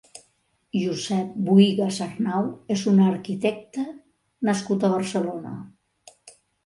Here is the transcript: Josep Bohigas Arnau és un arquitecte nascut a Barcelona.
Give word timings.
Josep 0.83 1.35
Bohigas 1.49 1.99
Arnau 2.05 2.47
és 2.77 2.85
un 2.93 3.03
arquitecte 3.09 3.85
nascut 4.51 4.87
a 4.87 4.91
Barcelona. 4.95 5.53